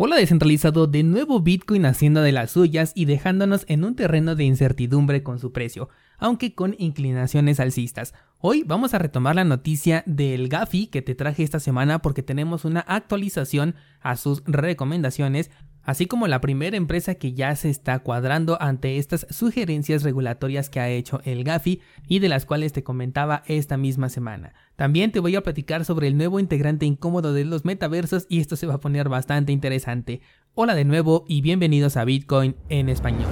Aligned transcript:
Hola 0.00 0.14
descentralizado, 0.14 0.86
de 0.86 1.02
nuevo 1.02 1.40
Bitcoin 1.40 1.84
haciendo 1.84 2.22
de 2.22 2.30
las 2.30 2.52
suyas 2.52 2.92
y 2.94 3.06
dejándonos 3.06 3.64
en 3.66 3.82
un 3.82 3.96
terreno 3.96 4.36
de 4.36 4.44
incertidumbre 4.44 5.24
con 5.24 5.40
su 5.40 5.50
precio, 5.50 5.88
aunque 6.18 6.54
con 6.54 6.76
inclinaciones 6.78 7.58
alcistas. 7.58 8.14
Hoy 8.38 8.62
vamos 8.64 8.94
a 8.94 8.98
retomar 8.98 9.34
la 9.34 9.42
noticia 9.42 10.04
del 10.06 10.48
Gafi 10.48 10.86
que 10.86 11.02
te 11.02 11.16
traje 11.16 11.42
esta 11.42 11.58
semana 11.58 11.98
porque 11.98 12.22
tenemos 12.22 12.64
una 12.64 12.78
actualización 12.78 13.74
a 14.00 14.14
sus 14.14 14.44
recomendaciones 14.46 15.50
así 15.88 16.04
como 16.04 16.28
la 16.28 16.42
primera 16.42 16.76
empresa 16.76 17.14
que 17.14 17.32
ya 17.32 17.56
se 17.56 17.70
está 17.70 18.00
cuadrando 18.00 18.60
ante 18.60 18.98
estas 18.98 19.26
sugerencias 19.30 20.02
regulatorias 20.02 20.68
que 20.68 20.80
ha 20.80 20.90
hecho 20.90 21.22
el 21.24 21.44
GAFI 21.44 21.80
y 22.06 22.18
de 22.18 22.28
las 22.28 22.44
cuales 22.44 22.74
te 22.74 22.82
comentaba 22.82 23.42
esta 23.46 23.78
misma 23.78 24.10
semana. 24.10 24.52
También 24.76 25.12
te 25.12 25.20
voy 25.20 25.34
a 25.34 25.42
platicar 25.42 25.86
sobre 25.86 26.08
el 26.08 26.18
nuevo 26.18 26.40
integrante 26.40 26.84
incómodo 26.84 27.32
de 27.32 27.46
los 27.46 27.64
metaversos 27.64 28.26
y 28.28 28.40
esto 28.40 28.54
se 28.54 28.66
va 28.66 28.74
a 28.74 28.80
poner 28.80 29.08
bastante 29.08 29.50
interesante. 29.50 30.20
Hola 30.52 30.74
de 30.74 30.84
nuevo 30.84 31.24
y 31.26 31.40
bienvenidos 31.40 31.96
a 31.96 32.04
Bitcoin 32.04 32.54
en 32.68 32.90
español. 32.90 33.30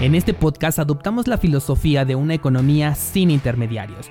En 0.00 0.14
este 0.14 0.32
podcast 0.32 0.78
adoptamos 0.78 1.26
la 1.28 1.36
filosofía 1.36 2.06
de 2.06 2.14
una 2.14 2.32
economía 2.32 2.94
sin 2.94 3.30
intermediarios, 3.30 4.10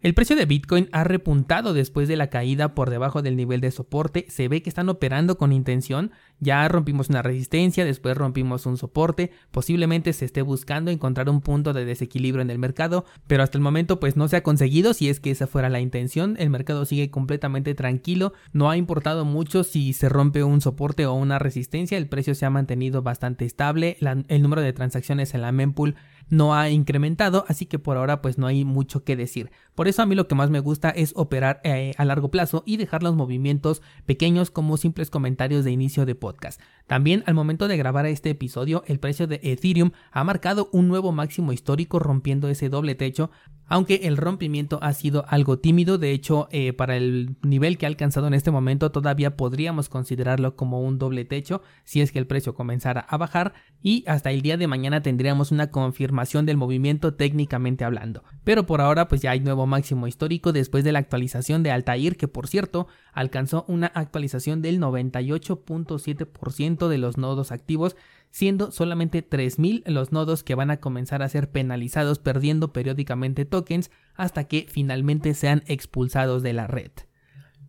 El 0.00 0.14
precio 0.14 0.36
de 0.36 0.46
Bitcoin 0.46 0.88
ha 0.92 1.02
repuntado 1.02 1.74
después 1.74 2.06
de 2.06 2.14
la 2.14 2.30
caída 2.30 2.72
por 2.72 2.88
debajo 2.88 3.20
del 3.20 3.34
nivel 3.34 3.60
de 3.60 3.72
soporte. 3.72 4.26
Se 4.28 4.46
ve 4.46 4.62
que 4.62 4.70
están 4.70 4.88
operando 4.88 5.38
con 5.38 5.52
intención. 5.52 6.12
Ya 6.38 6.68
rompimos 6.68 7.08
una 7.08 7.20
resistencia, 7.20 7.84
después 7.84 8.16
rompimos 8.16 8.64
un 8.66 8.76
soporte. 8.76 9.32
Posiblemente 9.50 10.12
se 10.12 10.24
esté 10.24 10.42
buscando 10.42 10.92
encontrar 10.92 11.28
un 11.28 11.40
punto 11.40 11.72
de 11.72 11.84
desequilibrio 11.84 12.42
en 12.42 12.50
el 12.50 12.60
mercado, 12.60 13.06
pero 13.26 13.42
hasta 13.42 13.58
el 13.58 13.64
momento 13.64 13.98
pues 13.98 14.16
no 14.16 14.28
se 14.28 14.36
ha 14.36 14.44
conseguido. 14.44 14.94
Si 14.94 15.08
es 15.08 15.18
que 15.18 15.32
esa 15.32 15.48
fuera 15.48 15.68
la 15.68 15.80
intención, 15.80 16.36
el 16.38 16.48
mercado 16.48 16.84
sigue 16.84 17.10
completamente 17.10 17.74
tranquilo. 17.74 18.34
No 18.52 18.70
ha 18.70 18.76
importado 18.76 19.24
mucho 19.24 19.64
si 19.64 19.92
se 19.94 20.08
rompe 20.08 20.44
un 20.44 20.60
soporte 20.60 21.06
o 21.06 21.14
una 21.14 21.40
resistencia. 21.40 21.98
El 21.98 22.08
precio 22.08 22.36
se 22.36 22.46
ha 22.46 22.50
mantenido 22.50 23.02
bastante 23.02 23.44
estable. 23.44 23.96
el 24.28 24.42
número 24.42 24.62
de 24.62 24.72
transacciones 24.72 25.34
en 25.34 25.42
la 25.42 25.50
mempool 25.50 25.96
no 26.30 26.54
ha 26.54 26.70
incrementado, 26.70 27.44
así 27.48 27.66
que 27.66 27.78
por 27.78 27.96
ahora 27.96 28.20
pues 28.22 28.38
no 28.38 28.46
hay 28.46 28.64
mucho 28.64 29.04
que 29.04 29.16
decir. 29.16 29.50
Por 29.74 29.88
eso 29.88 30.02
a 30.02 30.06
mí 30.06 30.14
lo 30.14 30.28
que 30.28 30.34
más 30.34 30.50
me 30.50 30.60
gusta 30.60 30.90
es 30.90 31.12
operar 31.16 31.60
eh, 31.64 31.94
a 31.96 32.04
largo 32.04 32.30
plazo 32.30 32.62
y 32.66 32.76
dejar 32.76 33.02
los 33.02 33.14
movimientos 33.14 33.82
pequeños 34.06 34.50
como 34.50 34.76
simples 34.76 35.10
comentarios 35.10 35.64
de 35.64 35.70
inicio 35.70 36.06
de 36.06 36.14
podcast. 36.14 36.60
También 36.88 37.22
al 37.26 37.34
momento 37.34 37.68
de 37.68 37.76
grabar 37.76 38.06
este 38.06 38.30
episodio 38.30 38.82
el 38.86 38.98
precio 38.98 39.26
de 39.26 39.40
Ethereum 39.42 39.92
ha 40.10 40.24
marcado 40.24 40.70
un 40.72 40.88
nuevo 40.88 41.12
máximo 41.12 41.52
histórico 41.52 41.98
rompiendo 41.98 42.48
ese 42.48 42.70
doble 42.70 42.94
techo 42.94 43.30
aunque 43.70 44.00
el 44.04 44.16
rompimiento 44.16 44.78
ha 44.80 44.94
sido 44.94 45.26
algo 45.28 45.58
tímido, 45.58 45.98
de 45.98 46.12
hecho 46.12 46.48
eh, 46.50 46.72
para 46.72 46.96
el 46.96 47.36
nivel 47.42 47.76
que 47.76 47.84
ha 47.84 47.88
alcanzado 47.90 48.26
en 48.26 48.32
este 48.32 48.50
momento 48.50 48.90
todavía 48.90 49.36
podríamos 49.36 49.90
considerarlo 49.90 50.56
como 50.56 50.80
un 50.80 50.98
doble 50.98 51.26
techo 51.26 51.60
si 51.84 52.00
es 52.00 52.10
que 52.10 52.18
el 52.18 52.26
precio 52.26 52.54
comenzara 52.54 53.00
a 53.00 53.18
bajar 53.18 53.52
y 53.82 54.04
hasta 54.06 54.30
el 54.30 54.40
día 54.40 54.56
de 54.56 54.66
mañana 54.66 55.02
tendríamos 55.02 55.52
una 55.52 55.70
confirmación 55.70 56.46
del 56.46 56.56
movimiento 56.56 57.12
técnicamente 57.14 57.84
hablando. 57.84 58.24
Pero 58.42 58.64
por 58.64 58.80
ahora 58.80 59.06
pues 59.06 59.20
ya 59.20 59.32
hay 59.32 59.40
nuevo 59.40 59.66
máximo 59.66 60.06
histórico 60.06 60.52
después 60.52 60.82
de 60.82 60.92
la 60.92 61.00
actualización 61.00 61.62
de 61.62 61.70
Altair 61.70 62.16
que 62.16 62.26
por 62.26 62.48
cierto 62.48 62.88
alcanzó 63.12 63.66
una 63.68 63.88
actualización 63.88 64.62
del 64.62 64.80
98.7% 64.80 66.77
de 66.86 66.98
los 66.98 67.16
nodos 67.16 67.50
activos 67.50 67.96
siendo 68.30 68.70
solamente 68.70 69.28
3.000 69.28 69.84
los 69.86 70.12
nodos 70.12 70.44
que 70.44 70.54
van 70.54 70.70
a 70.70 70.78
comenzar 70.78 71.22
a 71.22 71.28
ser 71.28 71.50
penalizados 71.50 72.18
perdiendo 72.18 72.72
periódicamente 72.72 73.44
tokens 73.44 73.90
hasta 74.14 74.44
que 74.44 74.66
finalmente 74.68 75.34
sean 75.34 75.62
expulsados 75.66 76.42
de 76.42 76.52
la 76.52 76.66
red. 76.66 76.90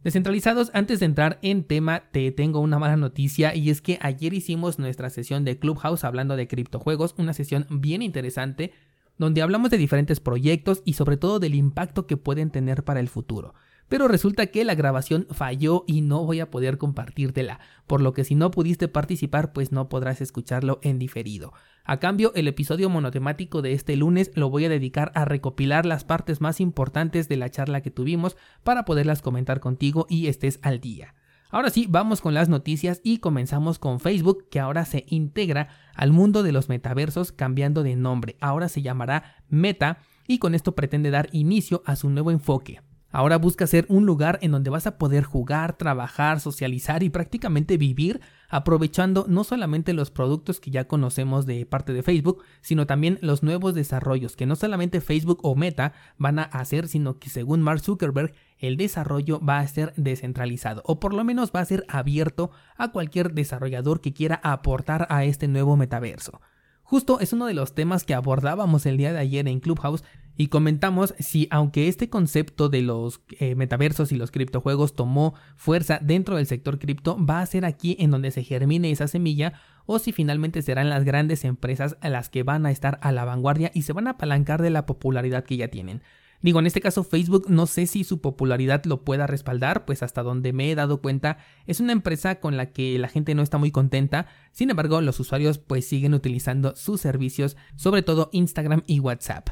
Descentralizados, 0.03 0.71
antes 0.73 0.99
de 0.99 1.07
entrar 1.07 1.39
en 1.41 1.63
tema, 1.63 2.03
te 2.11 2.31
tengo 2.31 2.61
una 2.61 2.79
mala 2.79 2.95
noticia 2.95 3.53
y 3.53 3.69
es 3.69 3.81
que 3.81 3.99
ayer 4.01 4.33
hicimos 4.33 4.79
nuestra 4.79 5.09
sesión 5.09 5.43
de 5.43 5.59
Clubhouse 5.59 6.05
hablando 6.05 6.37
de 6.37 6.47
criptojuegos, 6.47 7.15
una 7.17 7.33
sesión 7.33 7.65
bien 7.69 8.01
interesante 8.01 8.71
donde 9.17 9.41
hablamos 9.41 9.69
de 9.71 9.77
diferentes 9.77 10.21
proyectos 10.21 10.81
y 10.85 10.93
sobre 10.93 11.17
todo 11.17 11.39
del 11.39 11.55
impacto 11.55 12.07
que 12.07 12.15
pueden 12.15 12.51
tener 12.51 12.85
para 12.85 13.01
el 13.01 13.09
futuro 13.09 13.53
pero 13.89 14.07
resulta 14.07 14.47
que 14.47 14.63
la 14.63 14.75
grabación 14.75 15.27
falló 15.31 15.83
y 15.87 16.01
no 16.01 16.23
voy 16.25 16.39
a 16.39 16.49
poder 16.49 16.77
compartírtela, 16.77 17.59
por 17.87 18.01
lo 18.01 18.13
que 18.13 18.23
si 18.23 18.35
no 18.35 18.51
pudiste 18.51 18.87
participar 18.87 19.51
pues 19.51 19.71
no 19.71 19.89
podrás 19.89 20.21
escucharlo 20.21 20.79
en 20.83 20.99
diferido. 20.99 21.51
A 21.83 21.99
cambio, 21.99 22.31
el 22.35 22.47
episodio 22.47 22.89
monotemático 22.89 23.61
de 23.61 23.73
este 23.73 23.95
lunes 23.95 24.31
lo 24.35 24.49
voy 24.49 24.65
a 24.65 24.69
dedicar 24.69 25.11
a 25.15 25.25
recopilar 25.25 25.85
las 25.85 26.03
partes 26.03 26.39
más 26.39 26.61
importantes 26.61 27.27
de 27.27 27.37
la 27.37 27.49
charla 27.49 27.81
que 27.81 27.91
tuvimos 27.91 28.37
para 28.63 28.85
poderlas 28.85 29.21
comentar 29.21 29.59
contigo 29.59 30.05
y 30.07 30.27
estés 30.27 30.59
al 30.61 30.79
día. 30.79 31.15
Ahora 31.51 31.71
sí, 31.71 31.87
vamos 31.89 32.21
con 32.21 32.35
las 32.35 32.47
noticias 32.47 33.01
y 33.03 33.17
comenzamos 33.17 33.79
con 33.79 33.99
Facebook, 33.99 34.49
que 34.51 34.59
ahora 34.59 34.85
se 34.85 35.05
integra 35.07 35.69
al 35.95 36.11
mundo 36.11 36.43
de 36.43 36.51
los 36.51 36.69
metaversos 36.69 37.31
cambiando 37.31 37.81
de 37.81 37.95
nombre. 37.95 38.37
Ahora 38.39 38.69
se 38.69 38.83
llamará 38.83 39.43
Meta 39.49 39.97
y 40.27 40.37
con 40.37 40.53
esto 40.53 40.75
pretende 40.75 41.09
dar 41.09 41.27
inicio 41.31 41.81
a 41.87 41.95
su 41.95 42.11
nuevo 42.11 42.29
enfoque. 42.29 42.81
Ahora 43.11 43.37
busca 43.37 43.65
ser 43.65 43.85
un 43.89 44.05
lugar 44.05 44.37
en 44.43 44.51
donde 44.51 44.69
vas 44.69 44.85
a 44.85 44.99
poder 44.99 45.23
jugar, 45.23 45.77
trabajar, 45.77 46.39
socializar 46.39 47.01
y 47.01 47.09
prácticamente 47.09 47.77
vivir 47.77 48.21
aprovechando 48.49 49.25
no 49.27 49.43
solamente 49.43 49.93
los 49.93 50.11
productos 50.11 50.59
que 50.59 50.71
ya 50.71 50.87
conocemos 50.87 51.45
de 51.45 51.65
parte 51.65 51.93
de 51.93 52.03
Facebook, 52.03 52.43
sino 52.61 52.85
también 52.85 53.17
los 53.21 53.41
nuevos 53.41 53.73
desarrollos 53.73 54.35
que 54.35 54.45
no 54.45 54.55
solamente 54.55 55.01
Facebook 55.01 55.39
o 55.43 55.55
Meta 55.55 55.93
van 56.17 56.39
a 56.39 56.43
hacer, 56.43 56.87
sino 56.87 57.17
que 57.17 57.29
según 57.29 57.61
Mark 57.61 57.81
Zuckerberg 57.81 58.33
el 58.59 58.77
desarrollo 58.77 59.39
va 59.39 59.59
a 59.59 59.67
ser 59.67 59.93
descentralizado 59.95 60.81
o 60.85 60.99
por 60.99 61.13
lo 61.13 61.23
menos 61.23 61.51
va 61.55 61.61
a 61.61 61.65
ser 61.65 61.85
abierto 61.87 62.51
a 62.75 62.91
cualquier 62.91 63.33
desarrollador 63.33 64.01
que 64.01 64.13
quiera 64.13 64.39
aportar 64.43 65.07
a 65.09 65.23
este 65.23 65.47
nuevo 65.47 65.77
metaverso. 65.77 66.41
Justo 66.83 67.19
es 67.19 67.33
uno 67.33 67.45
de 67.45 67.53
los 67.53 67.75
temas 67.75 68.03
que 68.03 68.15
abordábamos 68.15 68.87
el 68.87 68.97
día 68.97 69.13
de 69.13 69.19
ayer 69.19 69.47
en 69.47 69.59
Clubhouse 69.59 70.03
y 70.39 70.47
comentamos 70.47 71.13
si 71.19 71.49
aunque 71.51 71.89
este 71.89 72.09
concepto 72.09 72.69
de 72.69 72.81
los 72.81 73.19
eh, 73.39 73.55
metaversos 73.55 74.13
y 74.13 74.15
los 74.15 74.31
criptojuegos 74.31 74.95
tomó 74.95 75.33
fuerza 75.57 75.99
dentro 76.01 76.37
del 76.37 76.45
sector 76.45 76.79
cripto, 76.79 77.17
va 77.23 77.41
a 77.41 77.45
ser 77.45 77.65
aquí 77.65 77.97
en 77.99 78.09
donde 78.09 78.31
se 78.31 78.45
germine 78.45 78.89
esa 78.89 79.09
semilla 79.09 79.51
o 79.85 79.99
si 79.99 80.13
finalmente 80.13 80.61
serán 80.61 80.87
las 80.87 81.03
grandes 81.03 81.43
empresas 81.43 81.97
las 82.01 82.29
que 82.29 82.43
van 82.43 82.65
a 82.65 82.71
estar 82.71 82.99
a 83.01 83.11
la 83.11 83.25
vanguardia 83.25 83.69
y 83.73 83.81
se 83.81 83.91
van 83.91 84.07
a 84.07 84.11
apalancar 84.11 84.61
de 84.61 84.69
la 84.69 84.85
popularidad 84.85 85.43
que 85.43 85.57
ya 85.57 85.67
tienen. 85.67 86.03
Digo, 86.41 86.59
en 86.59 86.67
este 86.67 86.79
caso 86.79 87.03
Facebook 87.03 87.47
no 87.49 87.67
sé 87.67 87.85
si 87.85 88.05
su 88.05 88.21
popularidad 88.21 88.85
lo 88.85 89.03
pueda 89.03 89.27
respaldar, 89.27 89.83
pues 89.83 90.03
hasta 90.03 90.23
donde 90.23 90.53
me 90.53 90.71
he 90.71 90.75
dado 90.75 91.01
cuenta 91.01 91.39
es 91.67 91.81
una 91.81 91.91
empresa 91.91 92.39
con 92.39 92.55
la 92.55 92.67
que 92.67 92.97
la 92.97 93.09
gente 93.09 93.35
no 93.35 93.41
está 93.41 93.57
muy 93.57 93.71
contenta, 93.71 94.27
sin 94.53 94.69
embargo 94.69 95.01
los 95.01 95.19
usuarios 95.19 95.57
pues 95.57 95.85
siguen 95.85 96.13
utilizando 96.13 96.77
sus 96.77 97.01
servicios, 97.01 97.57
sobre 97.75 98.03
todo 98.03 98.29
Instagram 98.31 98.83
y 98.87 99.01
WhatsApp. 99.01 99.49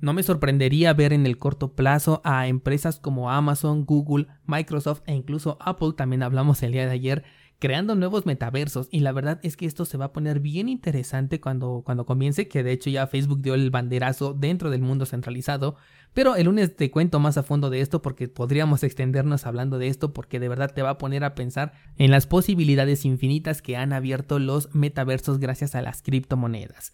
No 0.00 0.12
me 0.12 0.22
sorprendería 0.22 0.92
ver 0.94 1.12
en 1.12 1.26
el 1.26 1.38
corto 1.38 1.72
plazo 1.72 2.20
a 2.24 2.46
empresas 2.46 3.00
como 3.00 3.32
Amazon, 3.32 3.84
Google, 3.84 4.28
Microsoft 4.46 5.02
e 5.06 5.14
incluso 5.14 5.58
Apple, 5.60 5.94
también 5.96 6.22
hablamos 6.22 6.62
el 6.62 6.70
día 6.70 6.86
de 6.86 6.92
ayer, 6.92 7.24
creando 7.58 7.96
nuevos 7.96 8.24
metaversos 8.24 8.88
y 8.92 9.00
la 9.00 9.10
verdad 9.10 9.40
es 9.42 9.56
que 9.56 9.66
esto 9.66 9.84
se 9.84 9.98
va 9.98 10.06
a 10.06 10.12
poner 10.12 10.38
bien 10.38 10.68
interesante 10.68 11.40
cuando, 11.40 11.82
cuando 11.84 12.06
comience, 12.06 12.46
que 12.46 12.62
de 12.62 12.70
hecho 12.70 12.90
ya 12.90 13.08
Facebook 13.08 13.42
dio 13.42 13.54
el 13.54 13.70
banderazo 13.70 14.34
dentro 14.34 14.70
del 14.70 14.82
mundo 14.82 15.04
centralizado, 15.04 15.74
pero 16.14 16.36
el 16.36 16.46
lunes 16.46 16.76
te 16.76 16.92
cuento 16.92 17.18
más 17.18 17.36
a 17.36 17.42
fondo 17.42 17.68
de 17.68 17.80
esto 17.80 18.00
porque 18.00 18.28
podríamos 18.28 18.84
extendernos 18.84 19.46
hablando 19.46 19.78
de 19.78 19.88
esto 19.88 20.12
porque 20.12 20.38
de 20.38 20.48
verdad 20.48 20.72
te 20.72 20.82
va 20.82 20.90
a 20.90 20.98
poner 20.98 21.24
a 21.24 21.34
pensar 21.34 21.72
en 21.96 22.12
las 22.12 22.28
posibilidades 22.28 23.04
infinitas 23.04 23.62
que 23.62 23.76
han 23.76 23.92
abierto 23.92 24.38
los 24.38 24.72
metaversos 24.74 25.40
gracias 25.40 25.74
a 25.74 25.82
las 25.82 26.02
criptomonedas. 26.02 26.92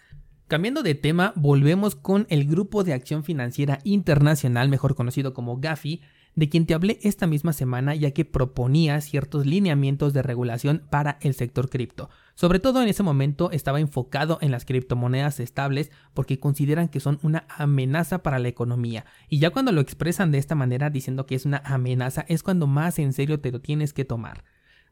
Cambiando 0.55 0.85
de 0.85 0.95
tema, 0.95 1.33
volvemos 1.35 1.97
con 1.97 2.29
el 2.31 2.47
Grupo 2.47 2.85
de 2.85 2.93
Acción 2.93 3.25
Financiera 3.25 3.81
Internacional, 3.83 4.69
mejor 4.69 4.95
conocido 4.95 5.35
como 5.35 5.59
GAFI, 5.59 6.01
de 6.37 6.49
quien 6.49 6.65
te 6.65 6.75
hablé 6.75 7.01
esta 7.03 7.27
misma 7.27 7.53
semana 7.53 7.97
ya 7.97 8.13
que 8.13 8.25
proponía 8.25 9.01
ciertos 9.01 9.47
lineamientos 9.47 10.13
de 10.13 10.23
regulación 10.23 10.85
para 10.91 11.19
el 11.23 11.35
sector 11.35 11.69
cripto, 11.69 12.09
Sobre 12.37 12.61
todo 12.61 12.81
en 12.81 12.89
ese 12.89 13.03
momento 13.03 13.51
estaba 13.51 13.81
enfocado 13.81 14.39
en 14.43 14.53
las 14.53 14.65
criptomonedas 14.65 15.41
estables 15.41 15.91
porque 16.15 16.39
consideran 16.39 16.87
que 16.87 17.01
son 17.01 17.19
una 17.23 17.47
amenaza 17.49 18.23
para 18.23 18.39
la 18.39 18.47
economía. 18.47 19.07
Y 19.29 19.41
ya 19.41 19.51
cuando 19.51 19.73
lo 19.73 19.81
expresan 19.81 20.31
de 20.31 20.39
esta 20.39 20.55
manera 20.55 20.89
diciendo 20.89 21.27
que 21.27 21.35
es 21.35 21.47
una 21.47 21.63
amenaza 21.65 22.25
es 22.29 22.45
cuando 22.45 22.69
más 22.69 23.01
en 23.01 23.13
serio 23.13 23.41
te 23.41 23.51
lo 23.51 23.61
tienes 23.61 23.93
que 23.93 24.05
tomar. 24.05 24.45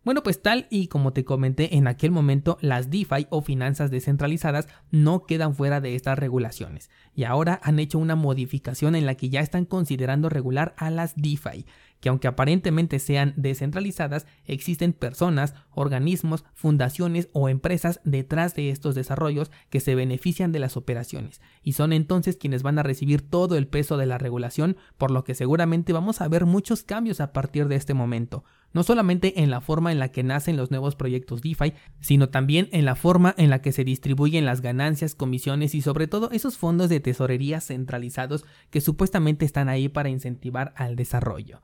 Bueno, 0.04 0.24
pues 0.24 0.42
tal 0.42 0.66
y 0.68 0.88
como 0.88 1.12
te 1.12 1.24
comenté 1.24 1.76
en 1.76 1.86
aquel 1.86 2.10
momento, 2.10 2.58
las 2.60 2.90
DeFi 2.90 3.28
o 3.30 3.40
finanzas 3.40 3.92
descentralizadas 3.92 4.66
no 4.90 5.26
quedan 5.26 5.54
fuera 5.54 5.80
de 5.80 5.94
estas 5.94 6.18
regulaciones. 6.18 6.90
Y 7.14 7.22
ahora 7.22 7.60
han 7.62 7.78
hecho 7.78 8.00
una 8.00 8.16
modificación 8.16 8.96
en 8.96 9.06
la 9.06 9.14
que 9.14 9.28
ya 9.28 9.38
están 9.38 9.64
considerando 9.64 10.28
regular 10.28 10.74
a 10.76 10.90
las 10.90 11.14
DeFi, 11.14 11.66
que 12.00 12.08
aunque 12.08 12.26
aparentemente 12.26 12.98
sean 12.98 13.32
descentralizadas, 13.36 14.26
existen 14.44 14.92
personas, 14.92 15.54
organismos, 15.70 16.44
fundaciones 16.52 17.28
o 17.32 17.48
empresas 17.48 18.00
detrás 18.02 18.56
de 18.56 18.70
estos 18.70 18.96
desarrollos 18.96 19.52
que 19.70 19.78
se 19.78 19.94
benefician 19.94 20.50
de 20.50 20.58
las 20.58 20.76
operaciones. 20.76 21.40
Y 21.62 21.74
son 21.74 21.92
entonces 21.92 22.36
quienes 22.36 22.64
van 22.64 22.80
a 22.80 22.82
recibir 22.82 23.22
todo 23.22 23.56
el 23.56 23.68
peso 23.68 23.96
de 23.98 24.06
la 24.06 24.18
regulación, 24.18 24.76
por 24.98 25.12
lo 25.12 25.22
que 25.22 25.36
seguramente 25.36 25.92
vamos 25.92 26.20
a 26.20 26.26
ver 26.26 26.44
muchos 26.44 26.82
cambios 26.82 27.20
a 27.20 27.32
partir 27.32 27.68
de 27.68 27.76
este 27.76 27.94
momento 27.94 28.42
no 28.72 28.82
solamente 28.82 29.42
en 29.42 29.50
la 29.50 29.60
forma 29.60 29.92
en 29.92 29.98
la 29.98 30.08
que 30.08 30.22
nacen 30.22 30.56
los 30.56 30.70
nuevos 30.70 30.96
proyectos 30.96 31.42
DeFi, 31.42 31.74
sino 32.00 32.28
también 32.28 32.68
en 32.72 32.84
la 32.84 32.94
forma 32.94 33.34
en 33.38 33.50
la 33.50 33.60
que 33.60 33.72
se 33.72 33.84
distribuyen 33.84 34.44
las 34.44 34.60
ganancias, 34.60 35.14
comisiones 35.14 35.74
y 35.74 35.82
sobre 35.82 36.06
todo 36.06 36.30
esos 36.30 36.58
fondos 36.58 36.88
de 36.88 37.00
tesorería 37.00 37.60
centralizados 37.60 38.44
que 38.70 38.80
supuestamente 38.80 39.44
están 39.44 39.68
ahí 39.68 39.88
para 39.88 40.08
incentivar 40.08 40.72
al 40.76 40.96
desarrollo. 40.96 41.62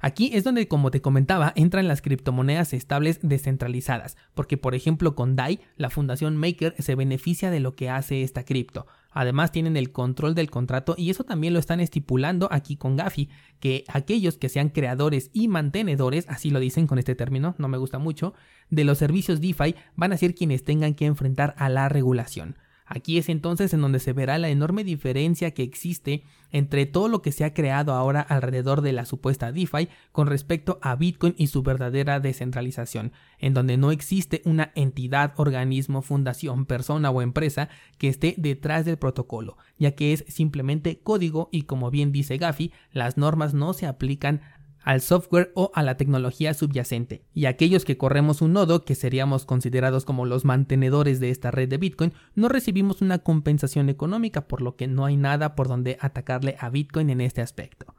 Aquí 0.00 0.30
es 0.32 0.44
donde, 0.44 0.66
como 0.66 0.90
te 0.90 1.02
comentaba, 1.02 1.52
entran 1.56 1.86
las 1.86 2.00
criptomonedas 2.00 2.72
estables 2.72 3.20
descentralizadas, 3.22 4.16
porque 4.34 4.56
por 4.56 4.74
ejemplo 4.74 5.14
con 5.14 5.36
DAI, 5.36 5.60
la 5.76 5.90
fundación 5.90 6.36
Maker 6.38 6.74
se 6.78 6.94
beneficia 6.94 7.50
de 7.50 7.60
lo 7.60 7.74
que 7.74 7.90
hace 7.90 8.22
esta 8.22 8.44
cripto. 8.44 8.86
Además 9.10 9.52
tienen 9.52 9.76
el 9.76 9.92
control 9.92 10.34
del 10.34 10.50
contrato 10.50 10.94
y 10.96 11.10
eso 11.10 11.24
también 11.24 11.52
lo 11.52 11.58
están 11.58 11.80
estipulando 11.80 12.48
aquí 12.50 12.76
con 12.76 12.96
Gafi, 12.96 13.28
que 13.58 13.84
aquellos 13.88 14.38
que 14.38 14.48
sean 14.48 14.68
creadores 14.68 15.30
y 15.32 15.48
mantenedores, 15.48 16.26
así 16.28 16.50
lo 16.50 16.60
dicen 16.60 16.86
con 16.86 16.98
este 16.98 17.14
término, 17.14 17.54
no 17.58 17.68
me 17.68 17.78
gusta 17.78 17.98
mucho, 17.98 18.34
de 18.70 18.84
los 18.84 18.98
servicios 18.98 19.40
DeFi 19.40 19.74
van 19.96 20.12
a 20.12 20.16
ser 20.16 20.34
quienes 20.34 20.64
tengan 20.64 20.94
que 20.94 21.06
enfrentar 21.06 21.54
a 21.58 21.68
la 21.68 21.88
regulación. 21.88 22.56
Aquí 22.92 23.18
es 23.18 23.28
entonces 23.28 23.72
en 23.72 23.82
donde 23.82 24.00
se 24.00 24.12
verá 24.12 24.36
la 24.38 24.48
enorme 24.48 24.82
diferencia 24.82 25.52
que 25.52 25.62
existe 25.62 26.24
entre 26.50 26.86
todo 26.86 27.06
lo 27.06 27.22
que 27.22 27.30
se 27.30 27.44
ha 27.44 27.54
creado 27.54 27.92
ahora 27.92 28.20
alrededor 28.20 28.80
de 28.80 28.92
la 28.92 29.04
supuesta 29.04 29.52
DeFi 29.52 29.88
con 30.10 30.26
respecto 30.26 30.80
a 30.82 30.96
Bitcoin 30.96 31.36
y 31.38 31.46
su 31.46 31.62
verdadera 31.62 32.18
descentralización, 32.18 33.12
en 33.38 33.54
donde 33.54 33.76
no 33.76 33.92
existe 33.92 34.42
una 34.44 34.72
entidad, 34.74 35.34
organismo, 35.36 36.02
fundación, 36.02 36.66
persona 36.66 37.10
o 37.10 37.22
empresa 37.22 37.68
que 37.96 38.08
esté 38.08 38.34
detrás 38.36 38.84
del 38.84 38.96
protocolo, 38.96 39.56
ya 39.78 39.92
que 39.92 40.12
es 40.12 40.24
simplemente 40.26 40.98
código 40.98 41.48
y 41.52 41.62
como 41.62 41.92
bien 41.92 42.10
dice 42.10 42.38
Gafi, 42.38 42.72
las 42.90 43.16
normas 43.16 43.54
no 43.54 43.72
se 43.72 43.86
aplican 43.86 44.40
al 44.82 45.00
software 45.00 45.52
o 45.54 45.70
a 45.74 45.82
la 45.82 45.96
tecnología 45.96 46.54
subyacente. 46.54 47.24
Y 47.34 47.46
aquellos 47.46 47.84
que 47.84 47.96
corremos 47.96 48.42
un 48.42 48.52
nodo, 48.52 48.84
que 48.84 48.94
seríamos 48.94 49.44
considerados 49.44 50.04
como 50.04 50.26
los 50.26 50.44
mantenedores 50.44 51.20
de 51.20 51.30
esta 51.30 51.50
red 51.50 51.68
de 51.68 51.78
Bitcoin, 51.78 52.12
no 52.34 52.48
recibimos 52.48 53.02
una 53.02 53.18
compensación 53.18 53.88
económica, 53.88 54.48
por 54.48 54.62
lo 54.62 54.76
que 54.76 54.86
no 54.86 55.04
hay 55.04 55.16
nada 55.16 55.54
por 55.54 55.68
donde 55.68 55.98
atacarle 56.00 56.56
a 56.58 56.70
Bitcoin 56.70 57.10
en 57.10 57.20
este 57.20 57.42
aspecto. 57.42 57.94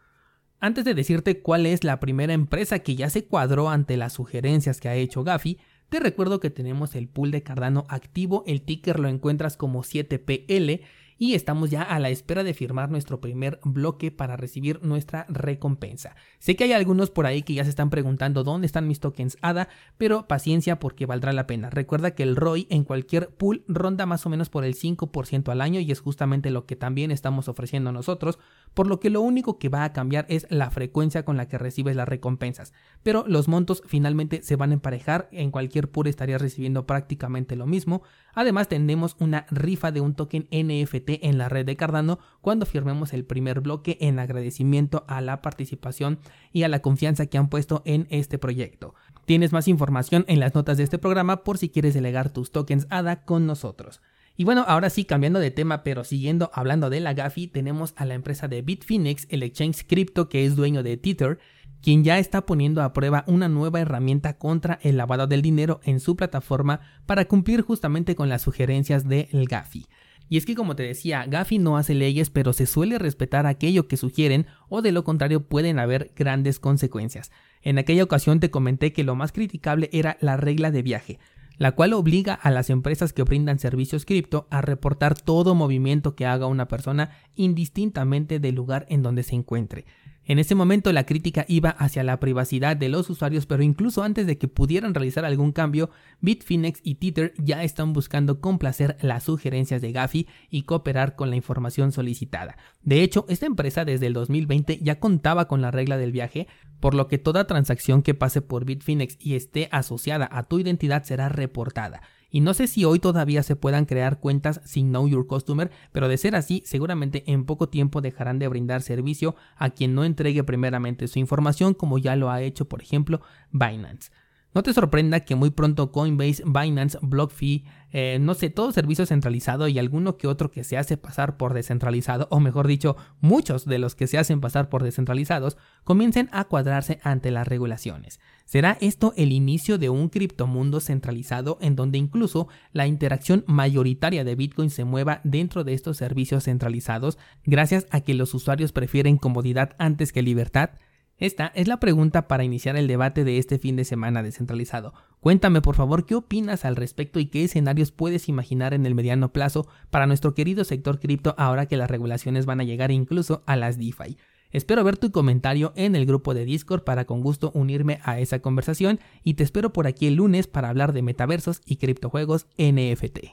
Antes 0.60 0.86
de 0.86 0.94
decirte 0.94 1.42
cuál 1.42 1.66
es 1.66 1.84
la 1.84 2.00
primera 2.00 2.34
empresa 2.34 2.80
que 2.80 2.96
ya 2.96 3.10
se 3.10 3.26
cuadró 3.26 3.70
ante 3.70 3.98
las 3.98 4.14
sugerencias 4.14 4.80
que 4.80 4.90
ha 4.90 4.96
hecho 4.96 5.24
Gafi, 5.24 5.58
te 5.90 6.00
recuerdo 6.00 6.40
que 6.40 6.50
tenemos 6.50 6.96
el 6.96 7.10
pool 7.10 7.32
de 7.32 7.44
Cardano 7.44 7.86
activo, 7.90 8.44
el 8.48 8.62
ticker 8.62 9.00
lo 9.00 9.10
encuentras 9.10 9.58
como 9.58 9.84
7PL 9.84 10.82
y 11.22 11.36
estamos 11.36 11.70
ya 11.70 11.84
a 11.84 12.00
la 12.00 12.10
espera 12.10 12.44
de 12.44 12.56
firmar 12.56 12.90
nuestro 12.90 13.22
primer 13.22 13.60
bloque 13.64 14.10
para 14.10 14.38
recibir 14.38 14.82
nuestra 14.82 15.28
recompensa. 15.30 16.16
Sé 16.40 16.56
que 16.56 16.64
hay 16.64 16.74
algunos 16.74 17.12
por 17.12 17.28
ahí 17.28 17.44
que 17.44 17.54
ya 17.54 17.64
se 17.64 17.70
están 17.70 17.92
preguntando 17.92 18.44
dónde 18.44 18.66
están 18.66 18.88
mis 18.88 19.00
tokens 19.00 19.38
ADA, 19.44 19.70
pero 20.00 20.28
paciencia 20.28 20.80
porque 20.80 21.06
valdrá 21.06 21.32
la 21.32 21.46
pena. 21.46 21.70
Recuerda 21.70 22.16
que 22.16 22.24
el 22.24 22.36
ROI 22.36 22.66
en 22.72 22.84
cualquier 22.84 23.30
pool 23.30 23.64
ronda 23.68 24.08
más 24.08 24.26
o 24.26 24.30
menos 24.30 24.50
por 24.50 24.66
el 24.66 24.74
5% 24.74 25.52
al 25.52 25.62
año 25.62 25.80
y 25.80 25.92
es 25.92 26.00
justamente 26.00 26.50
lo 26.50 26.66
que 26.66 26.76
también 26.76 27.12
estamos 27.12 27.48
ofreciendo 27.48 27.92
nosotros, 27.92 28.40
por 28.74 28.88
lo 28.88 29.00
que 29.00 29.12
lo 29.12 29.22
único 29.22 29.60
que 29.60 29.70
va 29.70 29.84
a 29.84 29.94
cambiar 29.94 30.26
es 30.28 30.48
la 30.50 30.72
frecuencia 30.72 31.24
con 31.24 31.38
la 31.38 31.48
que 31.48 31.60
recibes 31.60 31.96
las 31.96 32.10
recompensas. 32.10 32.74
Pero 33.04 33.26
los 33.28 33.48
montos 33.48 33.84
finalmente 33.86 34.42
se 34.42 34.56
van 34.56 34.72
a 34.72 34.74
emparejar, 34.74 35.30
en 35.32 35.52
cualquier 35.52 35.92
pool 35.92 36.08
estarías 36.08 36.42
recibiendo 36.42 36.88
prácticamente 36.88 37.56
lo 37.56 37.68
mismo. 37.68 38.02
Además 38.34 38.70
tenemos 38.70 39.16
una 39.20 39.46
rifa 39.52 39.92
de 39.92 40.02
un 40.02 40.16
token 40.16 40.48
NFT 40.52 41.11
en 41.24 41.38
la 41.38 41.50
red 41.50 41.66
de 41.66 41.76
Cardano 41.76 42.20
cuando 42.42 42.66
firmemos 42.66 43.14
el 43.14 43.26
primer 43.26 43.62
bloque 43.62 43.98
en 44.02 44.20
agradecimiento 44.20 45.04
a 45.08 45.22
la 45.22 45.42
participación 45.42 46.20
y 46.52 46.64
a 46.64 46.70
la 46.70 46.82
confianza 46.82 47.26
que 47.26 47.38
han 47.38 47.50
puesto 47.50 47.82
en 47.86 48.08
este 48.10 48.38
proyecto. 48.38 48.96
Tienes 49.26 49.52
más 49.52 49.68
información 49.68 50.26
en 50.28 50.40
las 50.40 50.56
notas 50.56 50.78
de 50.78 50.84
este 50.84 50.98
programa 50.98 51.44
por 51.44 51.58
si 51.58 51.70
quieres 51.70 51.94
delegar 51.94 52.30
tus 52.32 52.52
tokens 52.52 52.88
ADA 52.90 53.24
con 53.24 53.46
nosotros. 53.46 54.02
Y 54.38 54.44
bueno, 54.44 54.64
ahora 54.68 54.90
sí, 54.90 55.06
cambiando 55.06 55.40
de 55.40 55.52
tema, 55.52 55.84
pero 55.84 56.04
siguiendo 56.04 56.50
hablando 56.54 56.90
de 56.90 57.00
la 57.00 57.14
GAFI, 57.14 57.48
tenemos 57.48 57.94
a 57.98 58.06
la 58.06 58.14
empresa 58.14 58.48
de 58.48 58.62
Bitfinex, 58.62 59.28
el 59.30 59.44
exchange 59.44 59.86
cripto 59.86 60.30
que 60.30 60.46
es 60.46 60.56
dueño 60.56 60.84
de 60.84 60.98
Tether, 60.98 61.40
quien 61.82 62.04
ya 62.04 62.20
está 62.20 62.46
poniendo 62.46 62.82
a 62.82 62.94
prueba 62.94 63.24
una 63.28 63.50
nueva 63.50 63.82
herramienta 63.82 64.38
contra 64.38 64.80
el 64.84 64.98
lavado 64.98 65.28
del 65.28 65.42
dinero 65.42 65.80
en 65.84 66.00
su 66.00 66.16
plataforma 66.16 66.80
para 67.06 67.26
cumplir 67.26 67.62
justamente 67.62 68.16
con 68.16 68.30
las 68.30 68.44
sugerencias 68.44 69.08
del 69.08 69.48
GAFI. 69.48 69.88
Y 70.32 70.38
es 70.38 70.46
que 70.46 70.56
como 70.56 70.78
te 70.78 70.84
decía, 70.84 71.26
Gafi 71.28 71.60
no 71.60 71.76
hace 71.76 71.94
leyes, 71.94 72.30
pero 72.30 72.54
se 72.54 72.66
suele 72.66 72.98
respetar 72.98 73.46
aquello 73.46 73.90
que 73.90 73.98
sugieren 73.98 74.48
o 74.70 74.82
de 74.82 74.94
lo 74.94 75.04
contrario 75.04 75.46
pueden 75.46 75.78
haber 75.78 76.14
grandes 76.16 76.58
consecuencias. 76.58 77.32
En 77.62 77.78
aquella 77.78 78.06
ocasión 78.06 78.40
te 78.40 78.50
comenté 78.50 78.94
que 78.94 79.04
lo 79.04 79.14
más 79.14 79.34
criticable 79.34 79.90
era 79.92 80.16
la 80.22 80.38
regla 80.38 80.72
de 80.72 80.84
viaje, 80.84 81.20
la 81.58 81.74
cual 81.74 81.92
obliga 81.92 82.34
a 82.34 82.50
las 82.50 82.70
empresas 82.70 83.12
que 83.12 83.24
brindan 83.24 83.60
servicios 83.60 84.06
cripto 84.06 84.48
a 84.52 84.62
reportar 84.62 85.20
todo 85.20 85.54
movimiento 85.54 86.16
que 86.16 86.26
haga 86.26 86.46
una 86.46 86.70
persona 86.70 87.10
indistintamente 87.36 88.40
del 88.40 88.56
lugar 88.56 88.86
en 88.88 89.04
donde 89.04 89.24
se 89.24 89.36
encuentre. 89.36 89.84
En 90.24 90.38
ese 90.38 90.54
momento 90.54 90.94
la 90.94 91.06
crítica 91.06 91.46
iba 91.48 91.72
hacia 91.72 92.04
la 92.04 92.20
privacidad 92.20 92.78
de 92.78 92.90
los 92.90 93.10
usuarios, 93.10 93.48
pero 93.48 93.64
incluso 93.64 94.04
antes 94.04 94.28
de 94.28 94.38
que 94.38 94.48
pudieran 94.48 94.94
realizar 94.94 95.26
algún 95.26 95.52
cambio, 95.52 95.90
Bitfinex 96.20 96.80
y 96.84 96.96
Tether 96.96 97.34
ya 97.38 97.64
están 97.64 97.92
buscando 97.92 98.40
complacer 98.40 98.98
las 99.02 99.24
sugerencias 99.24 99.82
de 99.82 99.92
Gafi 99.92 100.28
y 100.52 100.64
cooperar 100.64 101.16
con 101.16 101.32
la 101.32 101.36
información 101.36 101.92
solicitada. 101.92 102.56
De 102.84 103.02
hecho, 103.02 103.26
esta 103.30 103.48
empresa 103.48 103.84
desde 103.84 104.08
el 104.08 104.14
2020 104.14 104.80
ya 104.82 105.00
contaba 105.00 105.48
con 105.48 105.62
la 105.62 105.72
regla 105.72 105.98
del 105.98 106.12
viaje, 106.12 106.48
por 106.80 106.94
lo 106.94 107.08
que 107.08 107.18
toda 107.18 107.48
transacción 107.48 108.04
que 108.04 108.14
pase 108.14 108.42
por 108.42 108.64
Bitfinex 108.64 109.18
y 109.20 109.36
esté 109.36 109.70
asociada 109.72 110.30
a 110.32 110.44
tu 110.44 110.60
identidad 110.60 111.04
será 111.04 111.30
reportada. 111.30 112.02
Y 112.32 112.40
no 112.40 112.54
sé 112.54 112.66
si 112.68 112.86
hoy 112.86 113.00
todavía 113.00 113.44
se 113.44 113.58
puedan 113.58 113.86
crear 113.86 114.20
cuentas 114.20 114.62
sin 114.64 114.90
Know 114.90 115.08
Your 115.08 115.28
Customer, 115.28 115.70
pero 115.92 116.08
de 116.08 116.18
ser 116.18 116.36
así, 116.36 116.64
seguramente 116.66 117.24
en 117.28 117.46
poco 117.46 117.70
tiempo 117.70 118.00
dejarán 118.02 118.40
de 118.40 118.48
brindar 118.48 118.82
servicio 118.82 119.36
a 119.58 119.70
quien 119.70 119.94
no 119.94 120.06
entregue 120.06 120.44
primeramente 120.44 121.10
su 121.10 121.20
información, 121.20 121.74
como 121.74 121.98
ya 121.98 122.16
lo 122.16 122.32
ha 122.32 122.42
hecho, 122.42 122.66
por 122.66 122.82
ejemplo, 122.82 123.22
Binance. 123.52 124.12
No 124.54 124.64
te 124.64 124.74
sorprenda 124.74 125.22
que 125.22 125.36
muy 125.36 125.50
pronto 125.50 125.94
Coinbase, 125.94 126.44
Binance, 126.46 126.98
BlockFi, 127.02 127.64
eh, 127.94 128.18
no 128.20 128.34
sé, 128.34 128.50
todo 128.50 128.74
servicio 128.74 129.06
centralizado 129.06 129.70
y 129.70 129.80
alguno 129.80 130.18
que 130.18 130.28
otro 130.28 130.52
que 130.52 130.66
se 130.66 130.78
hace 130.78 130.98
pasar 130.98 131.38
por 131.38 131.54
descentralizado, 131.54 132.28
o 132.32 132.42
mejor 132.42 132.68
dicho, 132.68 132.98
muchos 133.22 133.66
de 133.66 133.80
los 133.80 133.96
que 133.96 134.08
se 134.08 134.18
hacen 134.18 134.42
pasar 134.42 134.68
por 134.68 134.84
descentralizados, 134.84 135.58
comiencen 135.86 136.28
a 136.34 136.46
cuadrarse 136.46 137.00
ante 137.02 137.32
las 137.32 137.48
regulaciones. 137.48 138.20
¿Será 138.44 138.78
esto 138.82 139.14
el 139.16 139.32
inicio 139.32 139.78
de 139.78 139.90
un 139.90 140.10
criptomundo 140.10 140.82
centralizado 140.82 141.58
en 141.62 141.78
donde 141.78 141.98
incluso 141.98 142.50
la 142.74 142.88
interacción 142.88 143.46
mayoritaria 143.48 144.26
de 144.26 144.36
Bitcoin 144.36 144.70
se 144.70 144.84
mueva 144.84 145.22
dentro 145.24 145.64
de 145.64 145.74
estos 145.74 145.96
servicios 145.96 146.44
centralizados 146.44 147.18
gracias 147.46 147.88
a 147.90 148.02
que 148.02 148.16
los 148.16 148.34
usuarios 148.34 148.74
prefieren 148.74 149.16
comodidad 149.16 149.76
antes 149.80 150.12
que 150.12 150.22
libertad? 150.22 150.72
Esta 151.22 151.52
es 151.54 151.68
la 151.68 151.80
pregunta 151.80 152.28
para 152.28 152.44
iniciar 152.44 152.76
el 152.78 152.88
debate 152.88 153.24
de 153.24 153.38
este 153.38 153.60
fin 153.60 153.76
de 153.76 153.86
semana 153.86 154.24
descentralizado. 154.24 154.96
Cuéntame 155.20 155.62
por 155.62 155.76
favor 155.76 156.08
qué 156.08 156.16
opinas 156.16 156.66
al 156.66 156.76
respecto 156.76 157.20
y 157.20 157.28
qué 157.28 157.44
escenarios 157.44 157.92
puedes 157.92 158.28
imaginar 158.28 158.74
en 158.74 158.88
el 158.88 158.96
mediano 158.96 159.32
plazo 159.32 159.68
para 159.92 160.08
nuestro 160.08 160.34
querido 160.34 160.64
sector 160.64 161.00
cripto 161.00 161.36
ahora 161.38 161.68
que 161.68 161.78
las 161.78 161.92
regulaciones 161.92 162.48
van 162.48 162.60
a 162.60 162.64
llegar 162.64 162.90
incluso 162.90 163.44
a 163.46 163.56
las 163.56 163.78
DeFi. 163.78 164.18
Espero 164.50 164.84
ver 164.84 164.98
tu 164.98 165.12
comentario 165.12 165.74
en 165.76 165.96
el 165.96 166.08
grupo 166.08 166.34
de 166.34 166.44
Discord 166.44 166.84
para 166.84 167.06
con 167.06 167.22
gusto 167.22 167.52
unirme 167.54 168.00
a 168.02 168.20
esa 168.20 168.40
conversación 168.40 169.00
y 169.24 169.36
te 169.36 169.44
espero 169.44 169.72
por 169.74 169.86
aquí 169.86 170.08
el 170.08 170.16
lunes 170.16 170.48
para 170.48 170.70
hablar 170.70 170.92
de 170.92 171.04
metaversos 171.04 171.62
y 171.68 171.76
criptojuegos 171.76 172.48
NFT. 172.58 173.28